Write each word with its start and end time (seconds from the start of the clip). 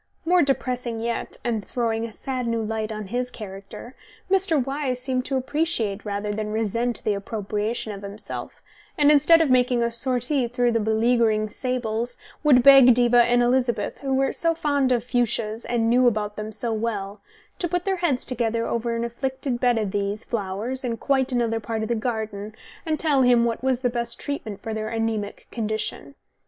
More 0.25 0.41
depressing 0.41 0.99
yet 0.99 1.37
(and 1.43 1.63
throwing 1.63 2.05
a 2.05 2.11
sad 2.11 2.47
new 2.47 2.63
light 2.63 2.91
on 2.91 3.09
his 3.09 3.29
character), 3.29 3.93
Mr. 4.31 4.59
Wyse 4.59 4.99
seemed 4.99 5.25
to 5.25 5.37
appreciate 5.37 6.03
rather 6.03 6.33
than 6.33 6.51
resent 6.51 7.03
the 7.03 7.13
appropriation 7.13 7.91
of 7.93 8.01
himself, 8.01 8.63
and 8.97 9.11
instead 9.11 9.41
of 9.41 9.51
making 9.51 9.83
a 9.83 9.91
sortie 9.91 10.47
through 10.47 10.71
the 10.71 10.79
beleaguering 10.79 11.49
sables, 11.49 12.17
would 12.43 12.63
beg 12.63 12.95
Diva 12.95 13.21
and 13.25 13.43
Elizabeth, 13.43 13.99
who 13.99 14.11
were 14.15 14.33
so 14.33 14.55
fond 14.55 14.91
of 14.91 15.03
fuchsias 15.03 15.65
and 15.65 15.87
knew 15.87 16.07
about 16.07 16.35
them 16.35 16.51
so 16.51 16.73
well, 16.73 17.21
to 17.59 17.67
put 17.67 17.85
their 17.85 17.97
heads 17.97 18.25
together 18.25 18.65
over 18.65 18.95
an 18.95 19.03
afflicted 19.03 19.59
bed 19.59 19.77
of 19.77 19.91
these 19.91 20.23
flowers 20.23 20.83
in 20.83 20.97
quite 20.97 21.31
another 21.31 21.59
part 21.59 21.83
of 21.83 21.89
the 21.89 21.93
garden, 21.93 22.55
and 22.87 22.99
tell 22.99 23.21
him 23.21 23.45
what 23.45 23.63
was 23.63 23.81
the 23.81 23.87
best 23.87 24.19
treatment 24.19 24.63
for 24.63 24.73
their 24.73 24.89
anæmic 24.89 25.47
condition. 25.51 26.15